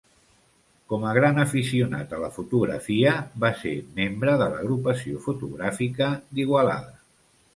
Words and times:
Com 0.91 1.03
a 1.09 1.09
gran 1.17 1.35
aficionat 1.41 2.15
a 2.15 2.21
la 2.23 2.29
fotografia, 2.37 3.13
va 3.45 3.51
ser 3.61 3.73
membre 4.01 4.33
de 4.43 4.47
l'Agrupació 4.53 5.23
Fotogràfica 5.29 6.09
d'Igualada. 6.39 6.91